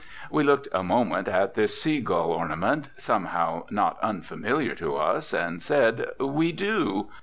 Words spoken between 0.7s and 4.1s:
a moment at this sea gull adornment, somehow not